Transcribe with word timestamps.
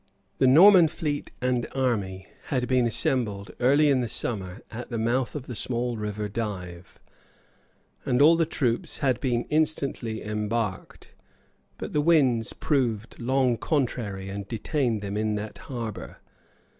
The 0.39 0.47
Norman 0.47 0.87
fleet 0.87 1.29
and 1.43 1.67
army 1.75 2.25
had 2.45 2.67
been 2.67 2.87
assembled, 2.87 3.51
early 3.59 3.91
in 3.91 4.01
the 4.01 4.07
summer, 4.07 4.63
at 4.71 4.89
the 4.89 4.97
mouth 4.97 5.35
of 5.35 5.45
the 5.45 5.53
small 5.53 5.95
river 5.95 6.27
Dive, 6.27 6.97
and 8.03 8.19
all 8.19 8.35
the 8.35 8.47
troops 8.47 8.97
had 9.05 9.19
been 9.19 9.43
instantly 9.51 10.23
embarked; 10.23 11.13
but 11.77 11.93
the 11.93 12.01
winds 12.01 12.51
proved 12.51 13.19
long 13.19 13.57
contrary, 13.57 14.27
and 14.27 14.47
detained 14.47 15.01
them 15.01 15.15
in 15.15 15.35
that 15.35 15.59
harbor. 15.69 16.17